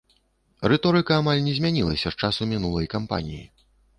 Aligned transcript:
Рыторыка 0.71 1.13
амаль 1.23 1.41
не 1.49 1.53
змянілася 1.59 2.07
з 2.15 2.19
часу 2.25 2.47
мінулай 2.53 2.91
кампаніі. 2.97 3.45